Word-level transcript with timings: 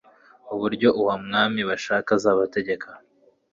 uburyo 0.53 0.89
uwo 1.01 1.15
mwami 1.25 1.61
bashaka 1.69 2.09
azabategeka 2.17 2.87